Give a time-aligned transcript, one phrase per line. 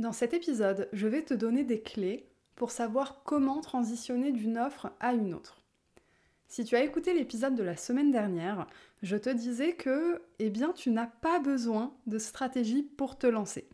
[0.00, 2.26] Dans cet épisode, je vais te donner des clés
[2.56, 5.60] pour savoir comment transitionner d'une offre à une autre.
[6.48, 8.66] Si tu as écouté l'épisode de la semaine dernière,
[9.02, 13.68] je te disais que eh bien, tu n'as pas besoin de stratégie pour te lancer.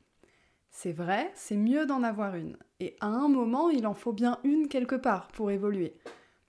[0.72, 2.56] C'est vrai, c'est mieux d'en avoir une.
[2.80, 5.94] Et à un moment, il en faut bien une quelque part pour évoluer.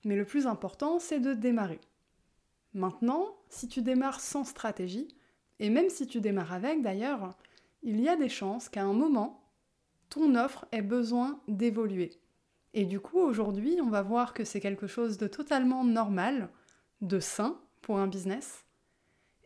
[0.05, 1.81] Mais le plus important, c'est de démarrer.
[2.73, 5.07] Maintenant, si tu démarres sans stratégie,
[5.59, 7.37] et même si tu démarres avec d'ailleurs,
[7.83, 9.43] il y a des chances qu'à un moment,
[10.09, 12.11] ton offre ait besoin d'évoluer.
[12.73, 16.49] Et du coup, aujourd'hui, on va voir que c'est quelque chose de totalement normal,
[17.01, 18.65] de sain pour un business.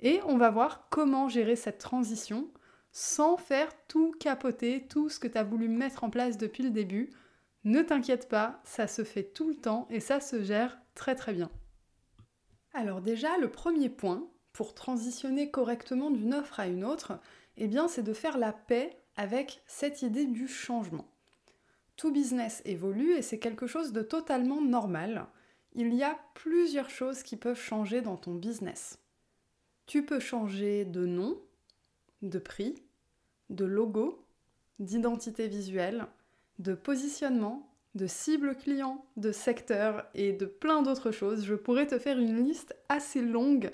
[0.02, 2.50] Et on va voir comment gérer cette transition
[2.92, 6.72] sans faire tout capoter, tout ce que tu as voulu mettre en place depuis le
[6.72, 7.10] début.
[7.64, 11.34] Ne t'inquiète pas, ça se fait tout le temps et ça se gère très très
[11.34, 11.50] bien.
[12.74, 17.20] Alors déjà, le premier point pour transitionner correctement d'une offre à une autre,
[17.58, 21.06] eh bien c'est de faire la paix avec cette idée du changement.
[21.96, 25.28] Tout business évolue et c'est quelque chose de totalement normal.
[25.76, 28.98] Il y a plusieurs choses qui peuvent changer dans ton business.
[29.86, 31.40] Tu peux changer de nom,
[32.24, 32.82] de prix,
[33.52, 34.26] de logo,
[34.80, 36.08] d'identité visuelle,
[36.58, 41.46] de positionnement, de cible client, de secteur et de plein d'autres choses.
[41.46, 43.70] Je pourrais te faire une liste assez longue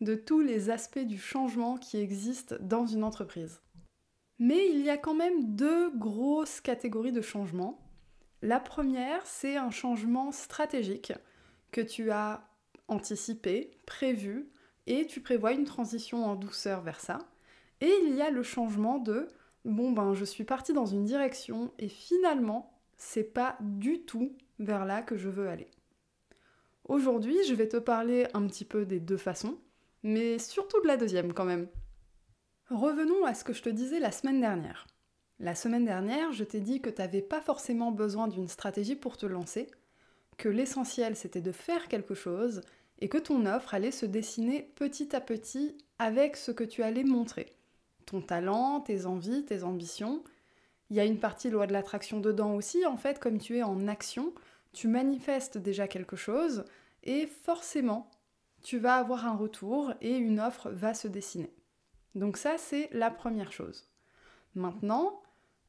[0.00, 3.60] de tous les aspects du changement qui existent dans une entreprise.
[4.38, 7.80] Mais il y a quand même deux grosses catégories de changements.
[8.42, 11.12] La première, c'est un changement stratégique
[11.72, 12.48] que tu as
[12.86, 14.48] anticipé, prévu,
[14.86, 17.18] et tu prévois une transition en douceur vers ça.
[17.80, 19.28] Et il y a le changement de
[19.64, 24.84] bon ben je suis partie dans une direction et finalement c'est pas du tout vers
[24.84, 25.68] là que je veux aller.
[26.84, 29.58] Aujourd'hui, je vais te parler un petit peu des deux façons,
[30.02, 31.68] mais surtout de la deuxième quand même.
[32.70, 34.86] Revenons à ce que je te disais la semaine dernière.
[35.40, 39.16] La semaine dernière, je t'ai dit que tu n'avais pas forcément besoin d'une stratégie pour
[39.16, 39.70] te lancer,
[40.36, 42.60] que l'essentiel c'était de faire quelque chose
[42.98, 47.04] et que ton offre allait se dessiner petit à petit avec ce que tu allais
[47.04, 47.56] montrer.
[48.04, 50.22] Ton talent, tes envies, tes ambitions.
[50.90, 53.62] Il y a une partie loi de l'attraction dedans aussi, en fait, comme tu es
[53.62, 54.34] en action,
[54.74, 56.66] tu manifestes déjà quelque chose
[57.02, 58.10] et forcément,
[58.62, 61.50] tu vas avoir un retour et une offre va se dessiner.
[62.18, 63.88] Donc ça, c'est la première chose.
[64.54, 65.22] Maintenant,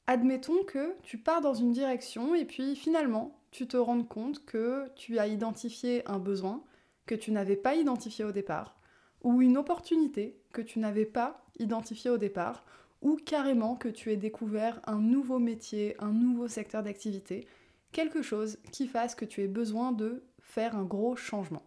[0.08, 4.88] admettons que tu pars dans une direction et puis finalement, tu te rends compte que
[4.96, 6.64] tu as identifié un besoin
[7.06, 8.80] que tu n'avais pas identifié au départ,
[9.24, 12.66] ou une opportunité que tu n'avais pas identifiée au départ,
[13.02, 17.48] ou carrément que tu aies découvert un nouveau métier, un nouveau secteur d'activité,
[17.92, 21.64] quelque chose qui fasse que tu aies besoin de faire un gros changement.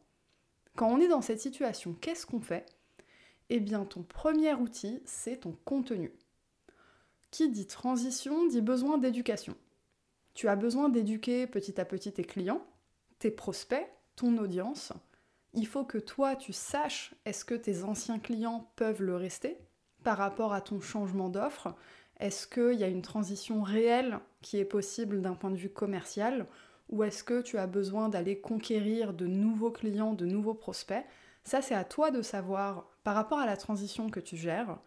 [0.77, 2.67] Quand on est dans cette situation, qu'est-ce qu'on fait?
[3.55, 6.11] Eh bien, ton premier outil, c'est ton contenu.
[7.31, 9.55] Qui dit transition dit besoin d'éducation.
[10.33, 12.65] Tu as besoin d'éduquer petit à petit tes clients,
[13.19, 13.87] tes prospects,
[14.17, 14.95] ton audience.
[15.53, 19.59] Il faut que toi, tu saches est-ce que tes anciens clients peuvent le rester
[20.03, 21.75] par rapport à ton changement d'offre?
[22.21, 26.47] Est-ce qu'il y a une transition réelle qui est possible d'un point de vue commercial?
[26.89, 31.05] Ou est-ce que tu as besoin d'aller conquérir de nouveaux clients, de nouveaux prospects?
[31.45, 34.79] Ça, c'est à toi de savoir par rapport à la transition que tu gères.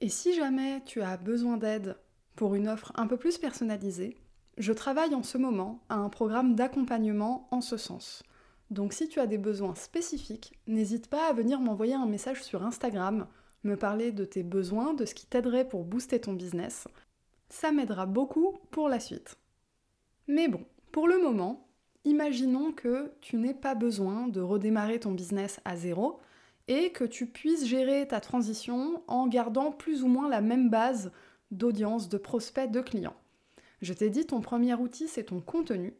[0.00, 1.96] Et si jamais tu as besoin d'aide
[2.36, 4.16] pour une offre un peu plus personnalisée,
[4.56, 8.22] je travaille en ce moment à un programme d'accompagnement en ce sens.
[8.70, 12.62] Donc si tu as des besoins spécifiques, n'hésite pas à venir m'envoyer un message sur
[12.64, 13.26] Instagram,
[13.64, 16.86] me parler de tes besoins, de ce qui t'aiderait pour booster ton business.
[17.48, 19.36] Ça m'aidera beaucoup pour la suite.
[20.28, 21.68] Mais bon, pour le moment,
[22.04, 26.20] imaginons que tu n'aies pas besoin de redémarrer ton business à zéro,
[26.70, 31.10] et que tu puisses gérer ta transition en gardant plus ou moins la même base
[31.50, 33.16] d'audience, de prospects, de clients.
[33.82, 35.94] Je t'ai dit, ton premier outil, c'est ton contenu.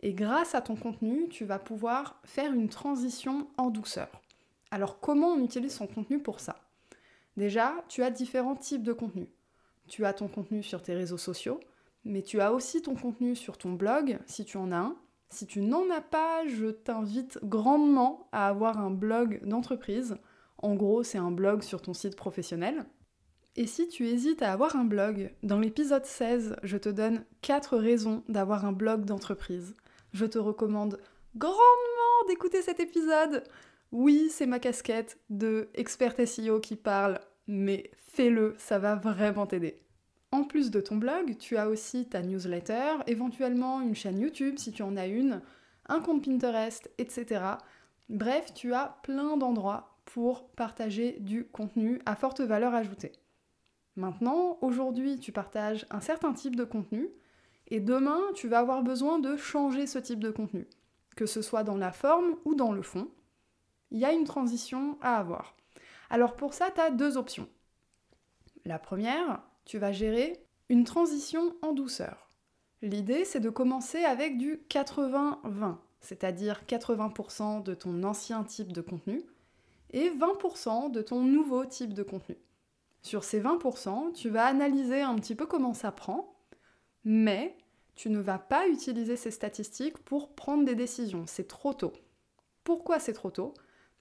[0.00, 4.20] Et grâce à ton contenu, tu vas pouvoir faire une transition en douceur.
[4.72, 6.56] Alors comment on utilise son contenu pour ça?
[7.36, 9.28] Déjà, tu as différents types de contenu.
[9.86, 11.60] Tu as ton contenu sur tes réseaux sociaux,
[12.04, 14.96] mais tu as aussi ton contenu sur ton blog, si tu en as un,
[15.28, 20.16] si tu n'en as pas, je t'invite grandement à avoir un blog d'entreprise.
[20.58, 22.86] En gros, c'est un blog sur ton site professionnel.
[23.56, 27.76] Et si tu hésites à avoir un blog, dans l'épisode 16, je te donne 4
[27.76, 29.74] raisons d'avoir un blog d'entreprise.
[30.12, 31.00] Je te recommande
[31.36, 33.44] grandement d'écouter cet épisode.
[33.92, 39.85] Oui, c'est ma casquette de expert SEO qui parle, mais fais-le, ça va vraiment t'aider.
[40.36, 44.70] En plus de ton blog, tu as aussi ta newsletter, éventuellement une chaîne YouTube si
[44.70, 45.40] tu en as une,
[45.88, 47.42] un compte Pinterest, etc.
[48.10, 53.12] Bref, tu as plein d'endroits pour partager du contenu à forte valeur ajoutée.
[53.96, 57.08] Maintenant, aujourd'hui, tu partages un certain type de contenu
[57.68, 60.66] et demain, tu vas avoir besoin de changer ce type de contenu,
[61.16, 63.08] que ce soit dans la forme ou dans le fond.
[63.90, 65.56] Il y a une transition à avoir.
[66.10, 67.48] Alors pour ça, tu as deux options.
[68.66, 72.30] La première, tu vas gérer une transition en douceur.
[72.82, 79.22] L'idée, c'est de commencer avec du 80-20, c'est-à-dire 80% de ton ancien type de contenu
[79.90, 82.36] et 20% de ton nouveau type de contenu.
[83.02, 86.36] Sur ces 20%, tu vas analyser un petit peu comment ça prend,
[87.04, 87.56] mais
[87.94, 91.24] tu ne vas pas utiliser ces statistiques pour prendre des décisions.
[91.26, 91.92] C'est trop tôt.
[92.62, 93.54] Pourquoi c'est trop tôt?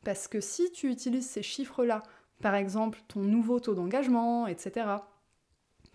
[0.04, 2.04] Parce que si tu utilises ces chiffres-là,
[2.42, 4.98] par exemple ton nouveau taux d'engagement, etc.,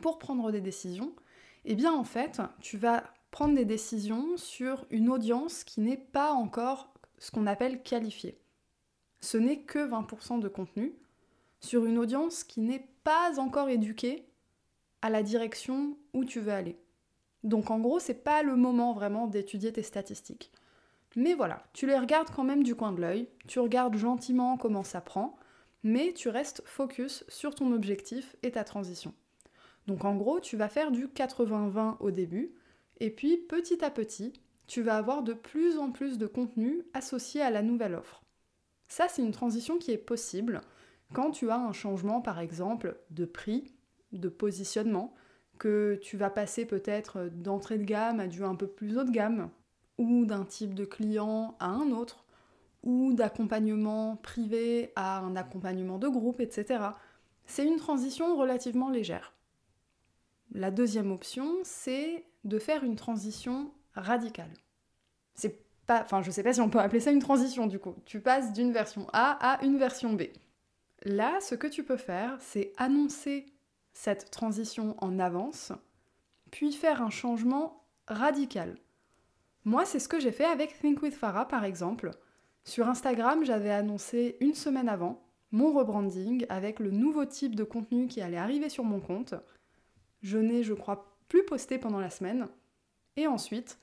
[0.00, 1.14] pour prendre des décisions,
[1.64, 6.32] eh bien en fait, tu vas prendre des décisions sur une audience qui n'est pas
[6.32, 8.38] encore ce qu'on appelle qualifiée.
[9.20, 10.94] Ce n'est que 20% de contenu
[11.61, 14.26] sur une audience qui n'est pas encore éduquée
[15.02, 16.79] à la direction où tu veux aller.
[17.44, 20.50] Donc en gros, c'est pas le moment vraiment d'étudier tes statistiques.
[21.17, 24.85] Mais voilà, tu les regardes quand même du coin de l'œil, tu regardes gentiment comment
[24.85, 25.38] ça prend,
[25.82, 29.12] mais tu restes focus sur ton objectif et ta transition.
[29.86, 32.54] Donc en gros, tu vas faire du 80-20 au début,
[33.00, 34.32] et puis petit à petit,
[34.66, 38.22] tu vas avoir de plus en plus de contenu associé à la nouvelle offre.
[38.88, 40.60] Ça, c'est une transition qui est possible
[41.12, 43.72] quand tu as un changement, par exemple, de prix,
[44.12, 45.14] de positionnement,
[45.58, 49.10] que tu vas passer peut-être d'entrée de gamme à du un peu plus haut de
[49.10, 49.50] gamme,
[49.98, 52.24] ou d'un type de client à un autre,
[52.82, 56.84] ou d'accompagnement privé à un accompagnement de groupe, etc.
[57.44, 59.34] C'est une transition relativement légère.
[60.52, 64.52] La deuxième option, c'est de faire une transition radicale.
[65.35, 67.94] C'est pas, enfin, je sais pas si on peut appeler ça une transition du coup.
[68.05, 70.23] Tu passes d'une version A à une version B.
[71.02, 73.47] Là, ce que tu peux faire, c'est annoncer
[73.93, 75.73] cette transition en avance,
[76.50, 78.76] puis faire un changement radical.
[79.64, 82.11] Moi, c'est ce que j'ai fait avec Think with Farah par exemple.
[82.64, 88.06] Sur Instagram, j'avais annoncé une semaine avant mon rebranding avec le nouveau type de contenu
[88.06, 89.35] qui allait arriver sur mon compte.
[90.22, 92.49] Je n'ai, je crois, plus posté pendant la semaine.
[93.17, 93.78] Et ensuite,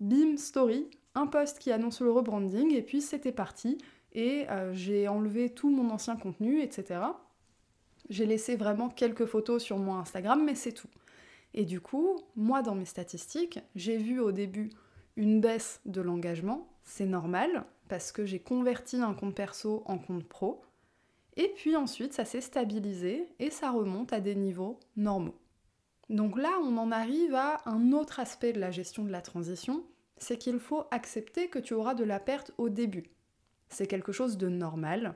[0.00, 3.78] bim, story, un post qui annonce le rebranding, et puis c'était parti.
[4.12, 7.00] Et euh, j'ai enlevé tout mon ancien contenu, etc.
[8.08, 10.88] J'ai laissé vraiment quelques photos sur mon Instagram, mais c'est tout.
[11.54, 14.70] Et du coup, moi, dans mes statistiques, j'ai vu au début
[15.16, 16.68] une baisse de l'engagement.
[16.84, 20.62] C'est normal, parce que j'ai converti un compte perso en compte pro.
[21.36, 25.36] Et puis ensuite, ça s'est stabilisé et ça remonte à des niveaux normaux.
[26.10, 29.84] Donc là, on en arrive à un autre aspect de la gestion de la transition,
[30.16, 33.10] c'est qu'il faut accepter que tu auras de la perte au début.
[33.68, 35.14] C'est quelque chose de normal.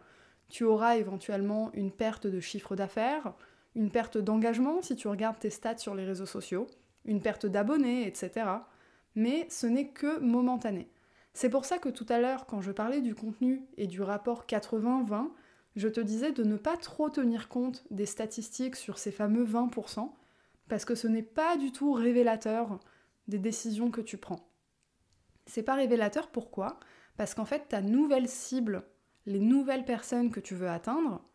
[0.49, 3.33] Tu auras éventuellement une perte de chiffre d'affaires,
[3.75, 6.67] une perte d'engagement si tu regardes tes stats sur les réseaux sociaux,
[7.07, 8.47] une perte d'abonnés, etc.
[9.15, 10.91] Mais ce n'est que momentané.
[11.35, 14.45] C'est pour ça que tout à l'heure, quand je parlais du contenu et du rapport
[14.47, 15.31] 80-20,
[15.77, 20.11] je te disais de ne pas trop tenir compte des statistiques sur ces fameux 20%,
[20.73, 22.81] parce que ce n'est pas du tout révélateur
[23.29, 24.49] des décisions que tu prends.
[25.45, 26.81] C'est pas révélateur pourquoi?
[27.19, 28.83] Parce qu'en fait, ta nouvelle cible,
[29.27, 31.29] les nouvelles personnes que tu veux atteindre,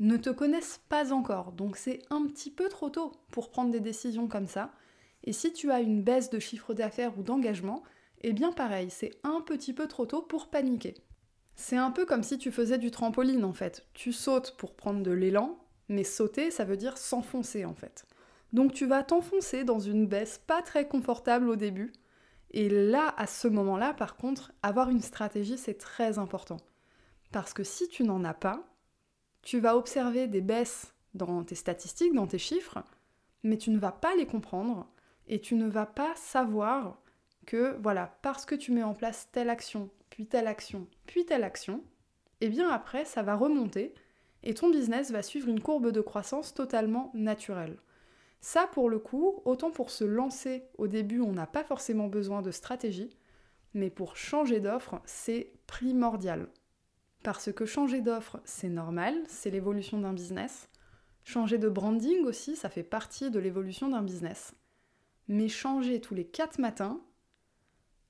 [0.00, 1.52] ne te connaissent pas encore.
[1.52, 4.72] Donc c'est un petit peu trop tôt pour prendre des décisions comme ça.
[5.22, 7.84] Et si tu as une baisse de chiffre d'affaires ou d'engagement,
[8.22, 10.94] eh bien pareil, c'est un petit peu trop tôt pour paniquer.
[11.54, 13.86] C'est un peu comme si tu faisais du trampoline en fait.
[13.94, 18.06] Tu sautes pour prendre de l'élan, mais sauter, ça veut dire s'enfoncer en fait.
[18.52, 21.92] Donc tu vas t'enfoncer dans une baisse pas très confortable au début.
[22.50, 26.58] Et là, à ce moment-là, par contre, avoir une stratégie, c'est très important.
[27.32, 28.62] Parce que si tu n'en as pas,
[29.40, 32.82] tu vas observer des baisses dans tes statistiques, dans tes chiffres,
[33.42, 34.86] mais tu ne vas pas les comprendre
[35.28, 37.00] et tu ne vas pas savoir
[37.46, 41.44] que, voilà, parce que tu mets en place telle action, puis telle action, puis telle
[41.44, 41.82] action,
[42.40, 43.94] et eh bien après, ça va remonter
[44.42, 47.78] et ton business va suivre une courbe de croissance totalement naturelle.
[48.44, 52.42] Ça, pour le coup, autant pour se lancer au début, on n'a pas forcément besoin
[52.42, 53.16] de stratégie,
[53.72, 56.48] mais pour changer d'offre, c'est primordial.
[57.22, 60.68] Parce que changer d'offre, c'est normal, c'est l'évolution d'un business.
[61.22, 64.54] Changer de branding aussi, ça fait partie de l'évolution d'un business.
[65.28, 67.00] Mais changer tous les 4 matins,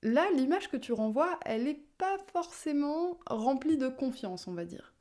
[0.00, 4.91] là, l'image que tu renvoies, elle n'est pas forcément remplie de confiance, on va dire.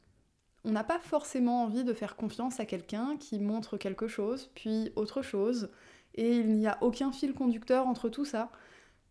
[0.64, 4.92] On n'a pas forcément envie de faire confiance à quelqu'un qui montre quelque chose, puis
[4.96, 5.72] autre chose,
[6.16, 8.52] et il n'y a aucun fil conducteur entre tout ça.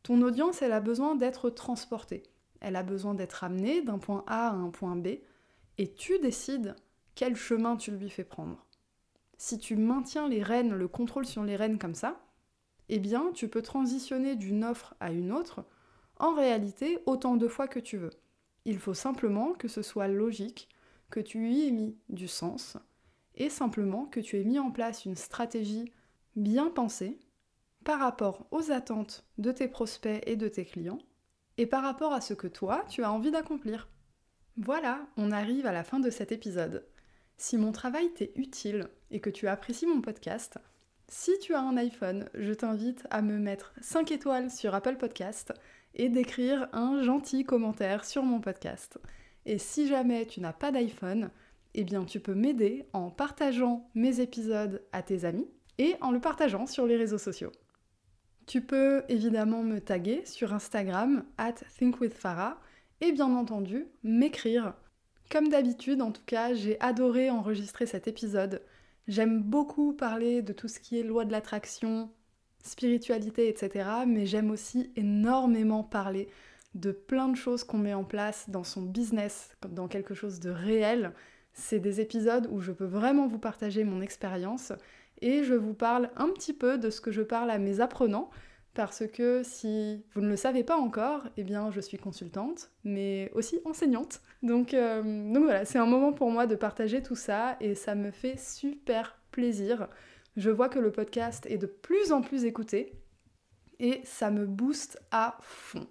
[0.02, 2.22] Ton audience, elle a besoin d'être transportée.
[2.60, 5.18] Elle a besoin d'être amenée d'un point A à un point B,
[5.78, 6.76] et tu décides
[7.14, 8.64] quel chemin tu lui fais prendre.
[9.38, 12.20] Si tu maintiens les rênes, le contrôle sur les rênes comme ça,
[12.90, 15.64] eh bien, tu peux transitionner d'une offre à une autre,
[16.18, 18.10] en réalité, autant de fois que tu veux.
[18.66, 20.68] Il faut simplement que ce soit logique,
[21.10, 22.76] que tu y aies mis du sens,
[23.34, 25.92] et simplement que tu aies mis en place une stratégie
[26.36, 27.18] bien pensée
[27.84, 31.00] par rapport aux attentes de tes prospects et de tes clients,
[31.56, 33.88] et par rapport à ce que toi, tu as envie d'accomplir.
[34.56, 36.86] Voilà, on arrive à la fin de cet épisode.
[37.36, 40.58] Si mon travail t'est utile et que tu apprécies mon podcast,
[41.08, 45.52] si tu as un iPhone, je t'invite à me mettre 5 étoiles sur Apple Podcast
[45.94, 48.98] et d'écrire un gentil commentaire sur mon podcast.
[49.46, 51.30] Et si jamais tu n'as pas d'iPhone,
[51.74, 56.20] eh bien tu peux m'aider en partageant mes épisodes à tes amis et en le
[56.20, 57.52] partageant sur les réseaux sociaux.
[58.46, 62.60] Tu peux évidemment me taguer sur Instagram at thinkwithfarah
[63.00, 64.74] et bien entendu m'écrire.
[65.30, 68.62] Comme d'habitude, en tout cas, j'ai adoré enregistrer cet épisode.
[69.06, 72.10] J'aime beaucoup parler de tout ce qui est loi de l'attraction,
[72.62, 73.88] spiritualité, etc.
[74.06, 76.28] Mais j'aime aussi énormément parler
[76.74, 80.50] de plein de choses qu'on met en place dans son business, dans quelque chose de
[80.50, 81.12] réel.
[81.52, 84.72] C'est des épisodes où je peux vraiment vous partager mon expérience
[85.20, 88.30] et je vous parle un petit peu de ce que je parle à mes apprenants
[88.74, 93.30] parce que si vous ne le savez pas encore, eh bien je suis consultante, mais
[93.34, 94.20] aussi enseignante.
[94.42, 97.94] Donc, euh, donc voilà, c'est un moment pour moi de partager tout ça et ça
[97.94, 99.88] me fait super plaisir.
[100.36, 102.94] Je vois que le podcast est de plus en plus écouté
[103.80, 105.86] et ça me booste à fond.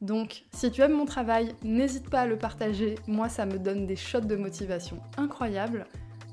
[0.00, 2.94] Donc, si tu aimes mon travail, n'hésite pas à le partager.
[3.08, 5.86] Moi, ça me donne des shots de motivation incroyables.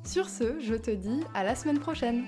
[0.03, 2.25] Sur ce, je te dis à la semaine prochaine.